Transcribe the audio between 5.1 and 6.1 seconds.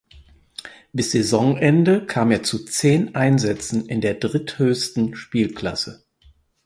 Spielklasse.